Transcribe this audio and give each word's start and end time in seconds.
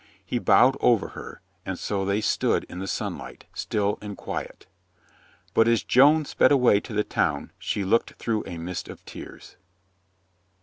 He 0.25 0.39
bowed 0.39 0.77
over 0.79 1.09
her, 1.09 1.41
and 1.63 1.77
so 1.77 2.05
they 2.05 2.21
stood 2.21 2.63
in 2.63 2.79
the 2.79 2.87
sunlight, 2.87 3.45
still 3.53 3.99
and 4.01 4.17
quiet. 4.17 4.65
But 5.53 5.67
as 5.67 5.83
Joan 5.83 6.25
sped 6.25 6.51
away 6.51 6.79
to 6.79 6.93
the 6.95 7.03
town 7.03 7.51
she 7.59 7.83
looked 7.85 8.13
through 8.15 8.43
a 8.47 8.57
mist 8.57 8.87
of 8.87 9.05
tears. 9.05 9.57